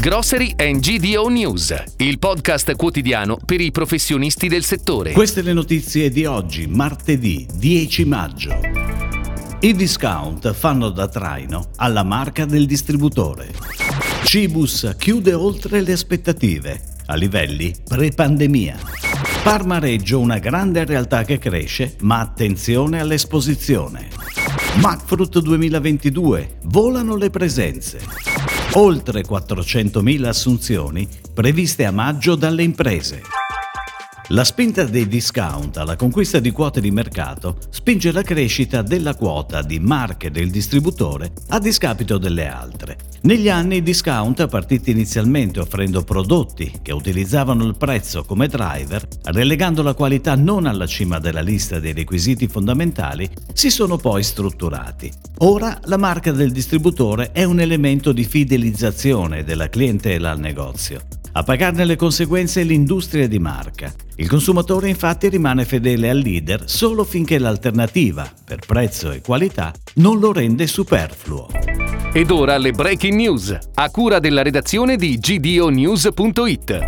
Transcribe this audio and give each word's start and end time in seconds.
Grocery 0.00 0.54
and 0.58 0.78
GDO 0.78 1.26
News, 1.26 1.74
il 1.96 2.20
podcast 2.20 2.76
quotidiano 2.76 3.36
per 3.44 3.60
i 3.60 3.72
professionisti 3.72 4.46
del 4.46 4.62
settore. 4.62 5.10
Queste 5.10 5.42
le 5.42 5.52
notizie 5.52 6.08
di 6.08 6.24
oggi, 6.24 6.68
martedì 6.68 7.44
10 7.52 8.04
maggio. 8.04 8.60
I 9.58 9.74
discount 9.74 10.52
fanno 10.52 10.90
da 10.90 11.08
traino 11.08 11.70
alla 11.78 12.04
marca 12.04 12.44
del 12.44 12.64
distributore. 12.66 13.52
Cibus 14.22 14.94
chiude 14.96 15.32
oltre 15.32 15.80
le 15.80 15.90
aspettative, 15.90 16.80
a 17.06 17.16
livelli 17.16 17.74
pre-pandemia. 17.84 18.78
Parma 19.42 19.80
Reggio 19.80 20.20
una 20.20 20.38
grande 20.38 20.84
realtà 20.84 21.24
che 21.24 21.38
cresce, 21.38 21.96
ma 22.02 22.20
attenzione 22.20 23.00
all'esposizione. 23.00 24.10
Macfruit 24.76 25.40
2022, 25.40 26.58
volano 26.66 27.16
le 27.16 27.30
presenze. 27.30 28.27
Oltre 28.74 29.22
400.000 29.22 30.26
assunzioni 30.26 31.08
previste 31.32 31.86
a 31.86 31.90
maggio 31.90 32.34
dalle 32.34 32.62
imprese. 32.62 33.22
La 34.32 34.44
spinta 34.44 34.84
dei 34.84 35.08
discount 35.08 35.78
alla 35.78 35.96
conquista 35.96 36.38
di 36.38 36.50
quote 36.50 36.82
di 36.82 36.90
mercato 36.90 37.56
spinge 37.70 38.12
la 38.12 38.20
crescita 38.20 38.82
della 38.82 39.14
quota 39.14 39.62
di 39.62 39.80
marche 39.80 40.30
del 40.30 40.50
distributore 40.50 41.32
a 41.48 41.58
discapito 41.58 42.18
delle 42.18 42.46
altre. 42.46 42.98
Negli 43.22 43.48
anni 43.48 43.76
i 43.76 43.82
discount, 43.82 44.46
partiti 44.48 44.90
inizialmente 44.90 45.60
offrendo 45.60 46.04
prodotti 46.04 46.70
che 46.82 46.92
utilizzavano 46.92 47.64
il 47.64 47.78
prezzo 47.78 48.22
come 48.22 48.48
driver, 48.48 49.08
relegando 49.22 49.82
la 49.82 49.94
qualità 49.94 50.34
non 50.34 50.66
alla 50.66 50.86
cima 50.86 51.18
della 51.18 51.40
lista 51.40 51.80
dei 51.80 51.94
requisiti 51.94 52.48
fondamentali, 52.48 53.26
si 53.54 53.70
sono 53.70 53.96
poi 53.96 54.22
strutturati. 54.22 55.10
Ora 55.38 55.80
la 55.84 55.96
marca 55.96 56.32
del 56.32 56.52
distributore 56.52 57.32
è 57.32 57.44
un 57.44 57.60
elemento 57.60 58.12
di 58.12 58.24
fidelizzazione 58.24 59.42
della 59.42 59.70
clientela 59.70 60.32
al 60.32 60.38
negozio. 60.38 61.00
A 61.38 61.44
pagarne 61.44 61.84
le 61.84 61.94
conseguenze 61.94 62.62
è 62.62 62.64
l'industria 62.64 63.28
di 63.28 63.38
marca. 63.38 63.94
Il 64.16 64.28
consumatore 64.28 64.88
infatti 64.88 65.28
rimane 65.28 65.64
fedele 65.64 66.10
al 66.10 66.18
leader 66.18 66.64
solo 66.68 67.04
finché 67.04 67.38
l'alternativa, 67.38 68.28
per 68.44 68.58
prezzo 68.66 69.12
e 69.12 69.20
qualità, 69.20 69.72
non 69.94 70.18
lo 70.18 70.32
rende 70.32 70.66
superfluo. 70.66 71.46
Ed 72.12 72.32
ora 72.32 72.58
le 72.58 72.72
breaking 72.72 73.14
news, 73.14 73.56
a 73.74 73.88
cura 73.88 74.18
della 74.18 74.42
redazione 74.42 74.96
di 74.96 75.16
gdonews.it. 75.16 76.80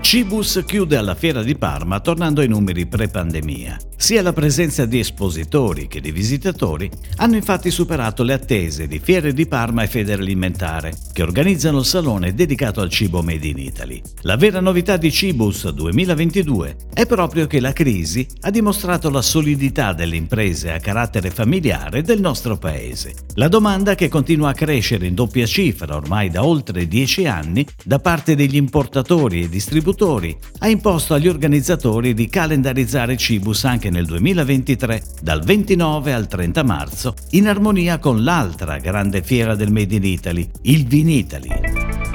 Cibus 0.00 0.62
chiude 0.66 0.98
alla 0.98 1.14
fiera 1.14 1.42
di 1.42 1.56
Parma 1.56 2.00
tornando 2.00 2.42
ai 2.42 2.48
numeri 2.48 2.84
pre-pandemia. 2.84 3.78
Sia 3.98 4.20
la 4.20 4.34
presenza 4.34 4.84
di 4.84 4.98
espositori 4.98 5.88
che 5.88 6.02
di 6.02 6.12
visitatori 6.12 6.88
hanno 7.16 7.36
infatti 7.36 7.70
superato 7.70 8.22
le 8.22 8.34
attese 8.34 8.86
di 8.86 9.00
Fiere 9.02 9.32
di 9.32 9.46
Parma 9.46 9.82
e 9.82 9.88
Federalimentare, 9.88 10.94
che 11.12 11.22
organizzano 11.22 11.78
il 11.78 11.86
salone 11.86 12.34
dedicato 12.34 12.82
al 12.82 12.90
cibo 12.90 13.22
made 13.22 13.46
in 13.46 13.58
Italy. 13.58 14.02
La 14.20 14.36
vera 14.36 14.60
novità 14.60 14.98
di 14.98 15.10
Cibus 15.10 15.70
2022 15.70 16.76
è 16.92 17.06
proprio 17.06 17.46
che 17.46 17.58
la 17.58 17.72
crisi 17.72 18.26
ha 18.42 18.50
dimostrato 18.50 19.08
la 19.08 19.22
solidità 19.22 19.94
delle 19.94 20.16
imprese 20.16 20.72
a 20.72 20.78
carattere 20.78 21.30
familiare 21.30 22.02
del 22.02 22.20
nostro 22.20 22.58
paese. 22.58 23.14
La 23.34 23.48
domanda 23.48 23.94
che 23.94 24.08
continua 24.08 24.50
a 24.50 24.54
crescere 24.54 25.06
in 25.06 25.14
doppia 25.14 25.46
cifra 25.46 25.96
ormai 25.96 26.28
da 26.28 26.44
oltre 26.44 26.86
dieci 26.86 27.26
anni 27.26 27.66
da 27.82 27.98
parte 27.98 28.36
degli 28.36 28.56
importatori 28.56 29.42
e 29.42 29.48
distributori 29.48 30.36
ha 30.58 30.68
imposto 30.68 31.14
agli 31.14 31.28
organizzatori 31.28 32.12
di 32.12 32.28
calendarizzare 32.28 33.16
Cibus 33.16 33.64
anche 33.64 33.85
anche 33.86 33.90
nel 33.90 34.06
2023 34.06 35.02
dal 35.20 35.42
29 35.42 36.12
al 36.12 36.26
30 36.26 36.62
marzo 36.62 37.14
in 37.30 37.48
armonia 37.48 37.98
con 37.98 38.24
l'altra 38.24 38.78
grande 38.78 39.22
fiera 39.22 39.54
del 39.54 39.70
Made 39.70 39.94
in 39.94 40.04
Italy, 40.04 40.48
il 40.62 40.86
Vinitaly. 40.86 41.48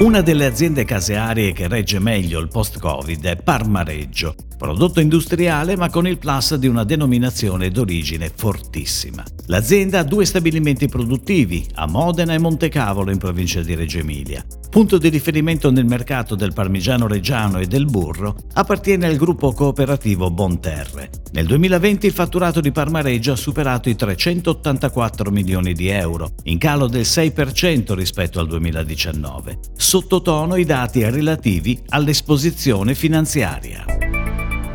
Una 0.00 0.20
delle 0.20 0.46
aziende 0.46 0.84
casearie 0.84 1.52
che 1.52 1.68
regge 1.68 1.98
meglio 1.98 2.40
il 2.40 2.48
post-Covid 2.48 3.24
è 3.24 3.36
Parmareggio, 3.36 4.34
prodotto 4.60 5.00
industriale 5.00 5.74
ma 5.74 5.88
con 5.88 6.06
il 6.06 6.18
plus 6.18 6.54
di 6.56 6.66
una 6.66 6.84
denominazione 6.84 7.70
d'origine 7.70 8.30
fortissima. 8.34 9.24
L'azienda 9.46 10.00
ha 10.00 10.04
due 10.04 10.26
stabilimenti 10.26 10.86
produttivi, 10.86 11.66
a 11.76 11.86
Modena 11.86 12.34
e 12.34 12.38
Montecavolo 12.38 13.10
in 13.10 13.16
provincia 13.16 13.62
di 13.62 13.74
Reggio 13.74 14.00
Emilia. 14.00 14.44
Punto 14.68 14.98
di 14.98 15.08
riferimento 15.08 15.70
nel 15.70 15.86
mercato 15.86 16.34
del 16.34 16.52
parmigiano 16.52 17.06
reggiano 17.06 17.58
e 17.58 17.66
del 17.66 17.86
burro, 17.86 18.36
appartiene 18.52 19.06
al 19.06 19.16
gruppo 19.16 19.52
cooperativo 19.52 20.30
Bonterre. 20.30 21.08
Nel 21.32 21.46
2020 21.46 22.06
il 22.06 22.12
fatturato 22.12 22.60
di 22.60 22.70
Parmareggio 22.70 23.32
ha 23.32 23.36
superato 23.36 23.88
i 23.88 23.96
384 23.96 25.30
milioni 25.30 25.72
di 25.72 25.88
euro, 25.88 26.34
in 26.44 26.58
calo 26.58 26.86
del 26.86 27.02
6% 27.02 27.94
rispetto 27.94 28.38
al 28.38 28.46
2019. 28.46 29.58
Sottotono 29.74 30.56
i 30.56 30.66
dati 30.66 31.02
relativi 31.02 31.80
all'esposizione 31.88 32.94
finanziaria. 32.94 33.89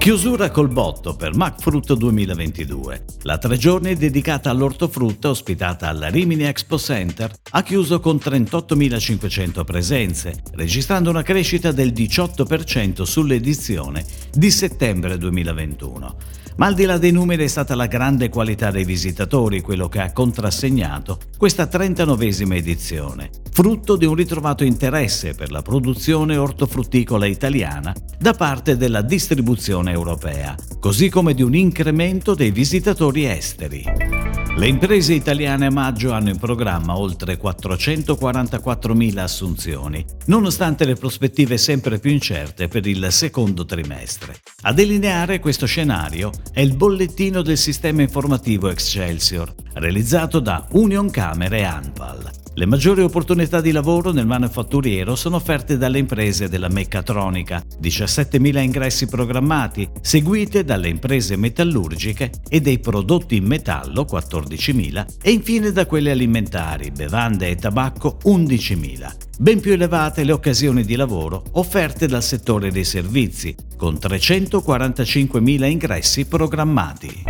Chiusura 0.00 0.50
col 0.50 0.70
botto 0.70 1.14
per 1.14 1.36
MacFrutto 1.36 1.94
2022. 1.94 3.04
La 3.24 3.36
tre 3.36 3.58
giorni 3.58 3.94
dedicata 3.96 4.48
all'ortofrutta 4.48 5.28
ospitata 5.28 5.88
alla 5.88 6.08
Rimini 6.08 6.44
Expo 6.44 6.78
Center 6.78 7.30
ha 7.50 7.62
chiuso 7.62 8.00
con 8.00 8.16
38.500 8.16 9.62
presenze, 9.62 10.42
registrando 10.52 11.10
una 11.10 11.22
crescita 11.22 11.70
del 11.70 11.92
18% 11.92 13.02
sull'edizione 13.02 14.02
di 14.32 14.50
settembre 14.50 15.18
2021. 15.18 16.16
Ma 16.56 16.66
al 16.66 16.74
di 16.74 16.86
là 16.86 16.96
dei 16.96 17.12
numeri 17.12 17.44
è 17.44 17.48
stata 17.48 17.74
la 17.74 17.86
grande 17.86 18.30
qualità 18.30 18.70
dei 18.70 18.84
visitatori 18.84 19.60
quello 19.60 19.88
che 19.88 20.00
ha 20.00 20.12
contrassegnato 20.12 21.18
questa 21.36 21.64
39esima 21.64 22.54
edizione, 22.54 23.30
frutto 23.52 23.96
di 23.96 24.06
un 24.06 24.14
ritrovato 24.14 24.64
interesse 24.64 25.34
per 25.34 25.50
la 25.50 25.62
produzione 25.62 26.36
ortofrutticola 26.36 27.26
italiana 27.26 27.94
da 28.18 28.32
parte 28.32 28.76
della 28.76 29.02
distribuzione 29.02 29.92
europea, 29.92 30.54
così 30.78 31.08
come 31.08 31.34
di 31.34 31.42
un 31.42 31.54
incremento 31.54 32.34
dei 32.34 32.50
visitatori 32.50 33.26
esteri. 33.26 34.30
Le 34.56 34.66
imprese 34.66 35.14
italiane 35.14 35.66
a 35.66 35.70
maggio 35.70 36.12
hanno 36.12 36.28
in 36.28 36.38
programma 36.38 36.98
oltre 36.98 37.40
444.000 37.40 39.18
assunzioni, 39.18 40.04
nonostante 40.26 40.84
le 40.84 40.94
prospettive 40.94 41.56
sempre 41.56 41.98
più 41.98 42.10
incerte 42.10 42.68
per 42.68 42.86
il 42.86 43.06
secondo 43.10 43.64
trimestre. 43.64 44.40
A 44.62 44.72
delineare 44.72 45.38
questo 45.38 45.66
scenario 45.66 46.30
è 46.52 46.60
il 46.60 46.76
bollettino 46.76 47.42
del 47.42 47.58
sistema 47.58 48.02
informativo 48.02 48.68
Excelsior, 48.68 49.54
realizzato 49.74 50.40
da 50.40 50.66
Union 50.72 51.10
Camere 51.10 51.58
e 51.58 51.64
Anpal. 51.64 52.39
Le 52.52 52.66
maggiori 52.66 53.02
opportunità 53.02 53.60
di 53.60 53.70
lavoro 53.70 54.10
nel 54.10 54.26
manufatturiero 54.26 55.14
sono 55.14 55.36
offerte 55.36 55.78
dalle 55.78 55.98
imprese 55.98 56.48
della 56.48 56.68
meccatronica, 56.68 57.64
17.000 57.80 58.58
ingressi 58.58 59.06
programmati, 59.06 59.88
seguite 60.00 60.64
dalle 60.64 60.88
imprese 60.88 61.36
metallurgiche 61.36 62.30
e 62.48 62.60
dei 62.60 62.80
prodotti 62.80 63.36
in 63.36 63.46
metallo, 63.46 64.04
14.000, 64.10 65.06
e 65.22 65.30
infine 65.30 65.70
da 65.70 65.86
quelle 65.86 66.10
alimentari, 66.10 66.90
bevande 66.90 67.48
e 67.48 67.54
tabacco, 67.54 68.18
11.000. 68.24 69.12
Ben 69.38 69.60
più 69.60 69.72
elevate 69.72 70.24
le 70.24 70.32
occasioni 70.32 70.84
di 70.84 70.96
lavoro 70.96 71.44
offerte 71.52 72.08
dal 72.08 72.22
settore 72.22 72.72
dei 72.72 72.84
servizi, 72.84 73.54
con 73.76 73.94
345.000 73.94 75.64
ingressi 75.64 76.26
programmati. 76.26 77.29